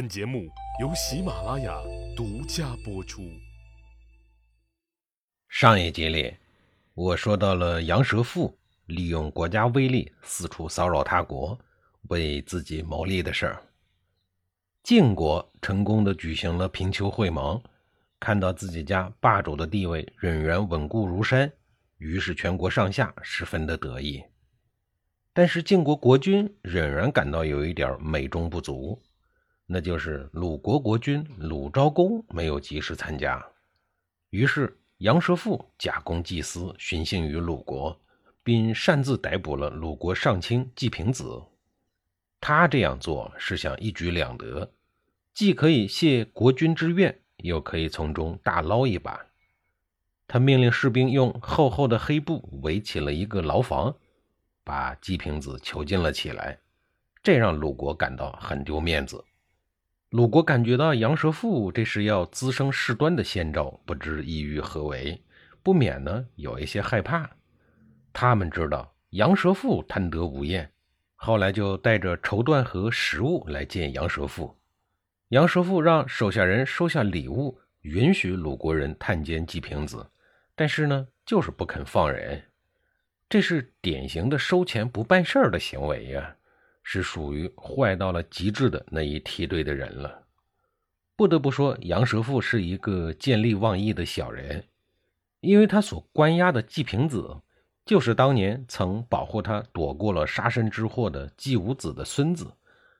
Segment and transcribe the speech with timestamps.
[0.00, 0.48] 本节目
[0.80, 1.78] 由喜马拉雅
[2.16, 3.20] 独家播出。
[5.50, 6.34] 上一集里，
[6.94, 11.58] 我说到了杨蛇父利用国家威力四处骚扰他国，
[12.08, 13.62] 为自己谋利的事儿。
[14.82, 17.62] 晋国成功的举行了平丘会盟，
[18.18, 21.52] 看到自己家霸主的地位仍然稳固如山，
[21.98, 24.24] 于是全国上下十分的得意。
[25.34, 28.98] 但是晋国国君仍然感到有一点美中不足。
[29.72, 33.40] 那就是鲁国国君鲁昭公没有及时参加，
[34.30, 37.96] 于是杨蛇父假公济私，寻衅于鲁国，
[38.42, 41.40] 并擅自逮捕了鲁国上卿季平子。
[42.40, 44.72] 他这样做是想一举两得，
[45.32, 49.24] 既可以谢国君之愿，又可以从中大捞一把。
[50.26, 53.94] 他命令士兵用厚厚的黑布围起了一个牢房，
[54.64, 56.58] 把季平子囚禁了起来，
[57.22, 59.24] 这让鲁国感到很丢面子。
[60.10, 65.22] 鲁国感觉到杨蛇父这是要滋生事端的先兆，不知意欲何为，
[65.62, 67.30] 不免呢有一些害怕。
[68.12, 70.68] 他们知道杨蛇父贪得无厌，
[71.14, 74.58] 后来就带着绸缎和食物来见杨蛇父。
[75.28, 80.04] 杨蛇父让手下人收下礼物，允许鲁国人探监季平子，
[80.56, 82.42] 但是呢，就是不肯放人。
[83.28, 86.34] 这是典型的收钱不办事儿的行为呀。
[86.82, 90.24] 是属于坏到了极致的那一梯队的人了。
[91.16, 94.64] 不得不说，杨蛇父是一个见利忘义的小人，
[95.40, 97.42] 因为他所关押的季平子，
[97.84, 102.50] 就是当年曾保护他躲过了杀身之祸的季武子的孙子，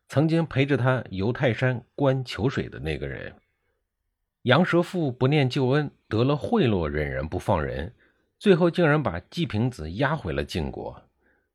[0.09, 3.34] 曾经陪着他游泰山观秋水的那个人。
[4.42, 7.94] 杨蛇父不念旧恩，得了贿赂，忍人不放人，
[8.39, 11.03] 最后竟然把季平子押回了晋国。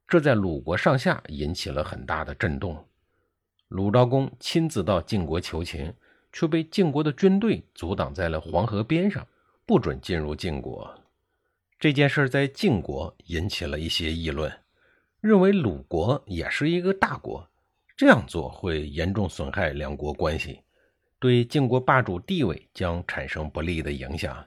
[0.08, 2.86] 这在鲁国上下引起了很大的震动。
[3.70, 5.92] 鲁昭公亲自到晋国求情，
[6.32, 9.28] 却被晋国的军队阻挡在了黄河边上，
[9.66, 11.02] 不准进入晋国。
[11.80, 14.52] 这件事在晋国引起了一些议论，
[15.22, 17.50] 认为鲁国也是一个大国，
[17.98, 20.62] 这样做会严重损害两国关系，
[21.20, 24.46] 对晋国霸主地位将产生不利的影响。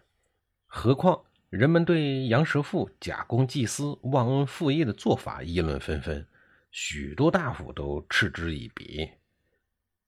[0.67, 1.21] 何况。
[1.51, 6.27] 人们对杨蛇父假公济私、忘恩负义的做法议论纷纷，
[6.71, 9.09] 许多大夫都嗤之以鼻。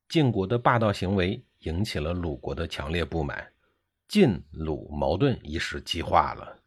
[0.06, 3.52] 晋国的霸道行为引起了鲁国的强烈不满，
[4.06, 6.58] 晋鲁矛盾一时激化了。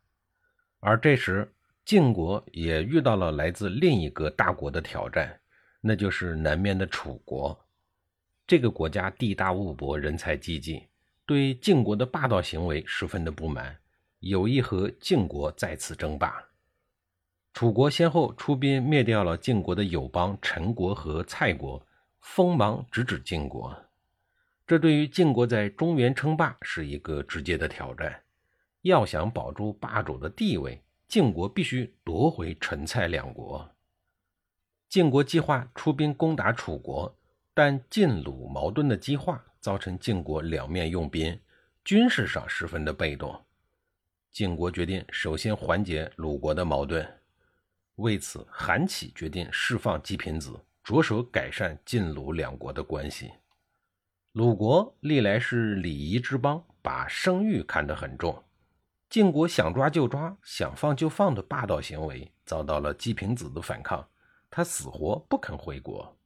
[0.80, 1.54] 而这时，
[1.86, 5.40] 晋国也遇到了来自另一个大国的挑战，
[5.82, 7.64] 那就是南面的楚国。
[8.48, 10.88] 这个国家地大物博，人才济济，
[11.28, 13.78] 对晋国的霸道行为十分的不满。
[14.24, 16.42] 有意和晋国再次争霸，
[17.54, 21.86] 楚国先后出兵灭掉了晋国的友邦陈国和蔡国，
[22.22, 23.78] 锋芒直指晋国。
[24.66, 28.18] 这对于晋国在中原称霸是一个直接的挑战。
[28.84, 33.70] 要想保住霸主的地位，晋国必须夺回陈蔡两国。
[34.88, 37.14] 晋国计划出兵攻打楚国，
[37.54, 41.38] 但晋鲁矛盾的激化造成晋国两面用兵，
[41.84, 43.38] 军事上十分的被动。
[44.34, 47.08] 晋国决定首先缓解鲁国的矛盾，
[47.98, 53.32] 为此，韩起决定释放季平子，着手改善晋鲁两国的关系。
[54.32, 58.44] 鲁国历来是礼仪之邦，把声誉看得很重。
[59.08, 64.04] 晋国想抓就抓、想放就放的霸道行为，遭到了季平子的反抗，
[64.50, 66.18] 他死活不肯回国。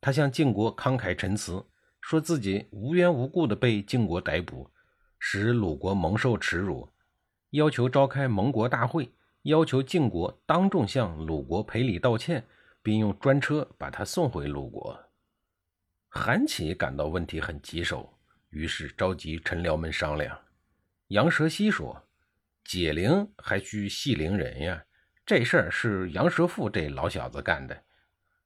[0.00, 1.62] 他向晋国慷慨陈词，
[2.00, 4.70] 说自己无缘无故的被晋国逮捕，
[5.18, 6.88] 使鲁国蒙受耻辱。
[7.50, 9.10] 要求召开盟国大会，
[9.42, 12.46] 要求晋国当众向鲁国赔礼道歉，
[12.82, 14.98] 并用专车把他送回鲁国。
[16.08, 18.12] 韩起感到问题很棘手，
[18.50, 20.38] 于是召集臣僚们商量。
[21.08, 22.06] 杨蛇溪说
[22.64, 24.84] ：“解铃还需系铃人呀，
[25.24, 27.84] 这事儿是杨蛇父这老小子干的，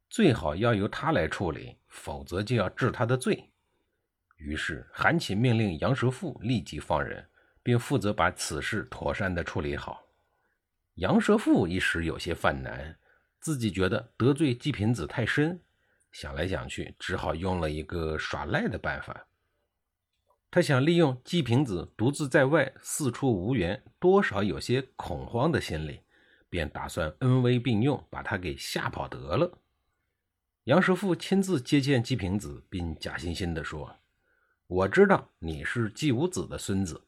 [0.08, 3.50] 最好要由他来处理，否则就要治他的罪。”
[4.38, 7.28] 于是韩起命令杨蛇父立即放人。
[7.62, 10.02] 并负责把此事妥善地处理好。
[10.96, 12.98] 杨蛇父一时有些犯难，
[13.40, 15.60] 自己觉得得罪季平子太深，
[16.10, 19.26] 想来想去，只好用了一个耍赖的办法。
[20.50, 26.00] 他想利用季平子独自在外，四处无援，多少有些恐慌的心理，
[26.50, 29.58] 便打算恩威并用，把他给吓跑得了。
[30.64, 33.96] 杨蛇父亲自接见季平子，并假惺惺地说
[34.68, 37.02] ：“我知道你是季武子的孙子。”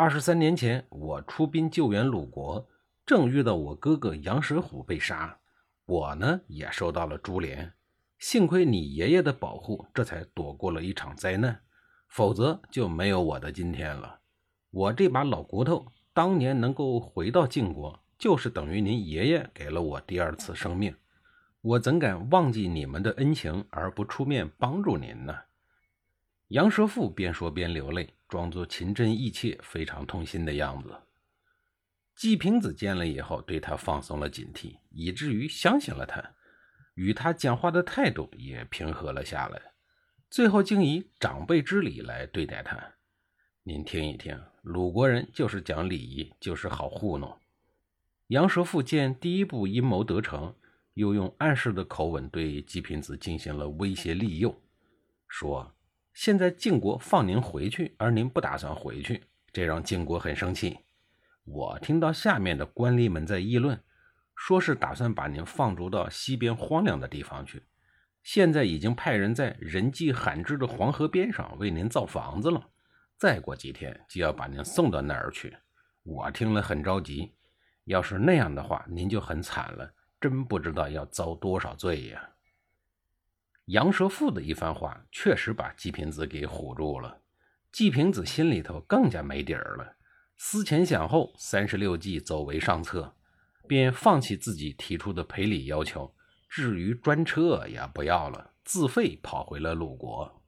[0.00, 2.66] 二十三年前，我出兵救援鲁国，
[3.04, 5.38] 正遇到我哥哥杨蛇虎被杀，
[5.84, 7.70] 我呢也受到了株连。
[8.18, 11.60] 幸亏你爷爷的保护，这才躲过了一场灾难，
[12.08, 14.20] 否则就没有我的今天了。
[14.70, 20.96] 我这把老骨头，当年能够回到晋国，就是等于您爷爷给了我第二次生命。
[21.60, 25.36] 我怎敢忘记你们的恩情而不出面帮助您呢？
[26.48, 30.96] 杨蛇父边说边流泪，装作情真意切、非常痛心的样子。
[32.14, 36.22] 季平子见了以后，对他放松了警惕，以至于相信了他。
[36.94, 39.60] 与他讲话的态度也平和了下来，
[40.30, 42.78] 最后竟以长辈之礼来对待他。
[43.62, 47.36] 您听一听，鲁国人就是讲礼仪，就是好糊弄。
[48.28, 50.54] 杨蛇父见第一步阴谋得逞，
[50.94, 54.54] 又用暗示的口吻对季平子进行了威胁利诱，
[55.26, 55.74] 说
[56.12, 59.22] ：“现在晋国放您回去，而您不打算回去，
[59.52, 60.78] 这让晋国很生气。
[61.44, 63.80] 我听到下面的官吏们在议论。”
[64.42, 67.62] 说是打算把您放逐到西边荒凉的地方去，
[68.22, 72.66] 现在已经派人在人迹罕至的黄河边上为您造房子了，
[73.18, 75.54] 再过几天就要把您送到那儿去。
[76.04, 77.34] 我听了很着急，
[77.84, 82.30] 要是那样的话，您就很惨了，真不知道要遭多少罪呀。
[83.66, 87.22] 杨蛇父的一番话确实把季平子给唬住了，
[87.70, 89.96] 季平子心里头更加没底儿了，
[90.36, 93.16] 思前想后，三十六计，走为上策。
[93.68, 96.12] 便放弃自己提出的赔礼要求，
[96.48, 100.42] 至于专车也不要了，自费跑回了鲁国。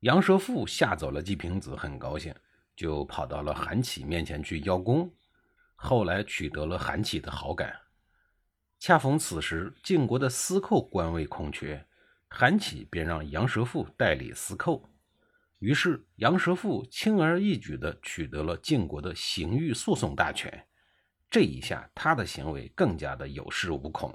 [0.00, 2.34] 杨蛇父吓走了季平子，很高兴，
[2.74, 5.08] 就跑到了韩起面前去邀功。
[5.76, 7.72] 后来取得了韩起的好感。
[8.84, 11.86] 恰逢此时晋国的司寇官位空缺，
[12.26, 14.90] 韩起便让杨蛇父代理司寇。
[15.60, 20.66] 于是杨蛇父轻而易举地取得了晋国的刑狱诉讼大权。
[21.30, 24.12] 这一下，他的行为更加的有恃无恐。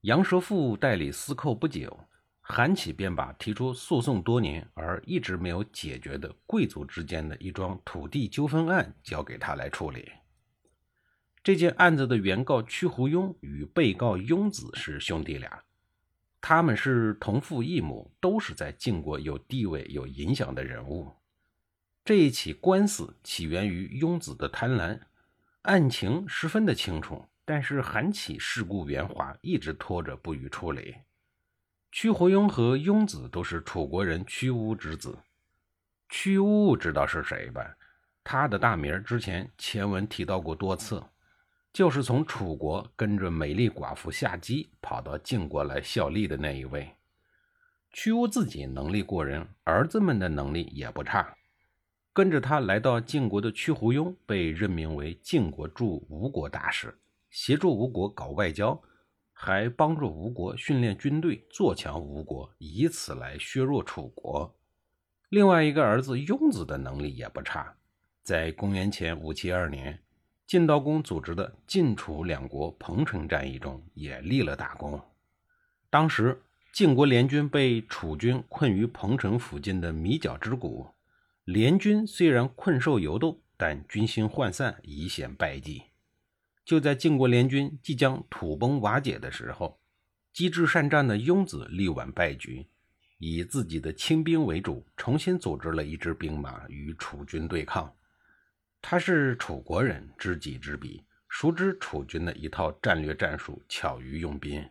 [0.00, 1.96] 杨蛇父代理司寇不久，
[2.40, 10.10] 韩起便把提出诉讼多年而一直没有解决的贵族之间的一桩土地纠纷案交给他来处理。
[11.44, 15.62] 这件案子的原告屈胡庸与被告庸子是兄弟俩，
[16.40, 21.12] 他们是同父异母，都是在晋国有地位、有影响的人物。
[22.02, 24.98] 这一起官司起源于庸子的贪婪。
[25.62, 30.94] 案情十分的清楚，但是韩起世故圆滑，一直拖着不予处理。
[31.92, 35.18] 屈胡庸和庸子都是楚国人屈巫之子。
[36.08, 37.76] 屈巫知道是谁吧？
[38.22, 41.02] 他的大名之前前文提到过多次，
[41.74, 46.88] 就是从楚国跟着美丽寡妇夏姬跑到晋国来效力的那一位。
[47.90, 51.36] 屈巫自己能力过人，儿子们的能力也不差。
[52.12, 56.96] 跟着他来到晋国的屈胡庸被任命为晋国驻吴国大使，
[57.28, 58.80] 协助吴国搞外交，
[59.32, 64.56] 还帮助吴国训练军队，做强吴国，以此来削弱楚国。
[65.28, 67.74] 另外一个儿子雍子的能力也不差，
[68.22, 70.00] 在公元前五七二年，
[70.46, 75.00] 晋悼公组织的晋楚两国彭城战役中也立了大功。
[75.88, 76.42] 当时
[76.72, 80.86] 晋国联军被楚军困于彭城附近的米角之谷。
[81.44, 85.82] 联军虽然困兽犹斗，但军心涣散，已显败绩。
[86.64, 89.78] 就在晋国联军即将土崩瓦解的时候，
[90.32, 92.66] 机智善战的雍子力挽败局，
[93.18, 97.94] 以自己的亲兵为主，重新组织了一支兵马与楚军对抗。
[98.86, 104.62] 他是楚国人，知己知彼，熟知楚军的一套战略战术，巧于用兵。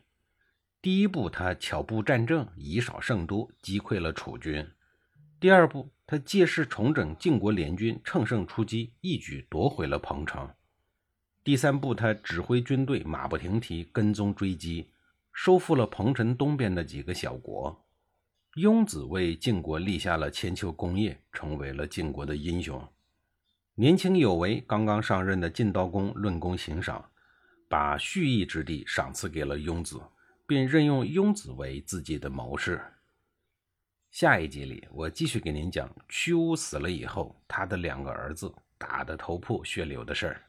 [0.83, 4.63] 第一步，他巧布战阵，以少胜多，击溃了楚军。
[5.39, 10.47] 第二步，他借势重整晋国联军，乘胜出击，一举夺回了彭城。
[11.43, 14.91] 第三步，他指挥军队马不停蹄跟踪追击，
[15.33, 17.83] 收复了彭城东边的几个小国。
[18.57, 22.87] 雍子为晋国立下了千秋功业，成为了晋国的英雄。
[23.75, 27.09] 年轻有为、刚刚上任的晋悼公论功行赏，
[27.67, 29.99] 把蓄意之地赏赐给了雍子，
[30.45, 32.79] 并任用雍子为自己的谋士。
[34.11, 40.41] 下一集里，我继续给您讲屈巫死了以后，他的两个儿子打得头破血流的事儿。